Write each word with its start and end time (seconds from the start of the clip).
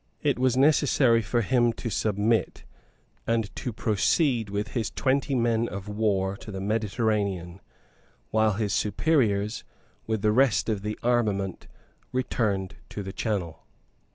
It 0.23 0.39
was 0.39 0.57
necessary 0.57 1.21
for 1.21 1.41
him 1.41 1.71
to 1.73 1.91
submit, 1.91 2.63
and 3.27 3.55
to 3.57 3.71
proceed 3.71 4.49
with 4.49 4.69
his 4.69 4.89
twenty 4.89 5.35
men 5.35 5.67
of 5.69 5.87
war 5.87 6.35
to 6.37 6.49
the 6.51 6.59
Mediterranean, 6.59 7.61
while 8.31 8.53
his 8.53 8.73
superiors, 8.73 9.63
with 10.07 10.23
the 10.23 10.31
rest 10.31 10.69
of 10.69 10.81
the 10.81 10.97
armament, 11.03 11.67
returned 12.11 12.77
to 12.89 13.03
the 13.03 13.13
Channel. 13.13 13.63